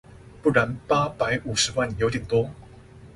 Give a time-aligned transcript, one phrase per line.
[0.41, 2.49] 不然八百五十萬有點多